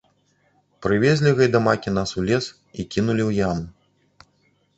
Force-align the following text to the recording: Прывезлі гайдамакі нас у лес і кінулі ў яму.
Прывезлі 0.85 1.33
гайдамакі 1.39 1.93
нас 1.99 2.09
у 2.21 2.25
лес 2.31 2.45
і 2.49 2.81
кінулі 2.97 3.23
ў 3.29 3.45
яму. 3.47 3.67